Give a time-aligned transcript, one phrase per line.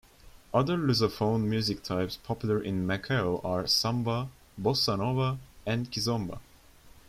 [0.51, 6.39] Other Lusophone music types popular in Macao are "samba", "bossa nova", and "kizomba".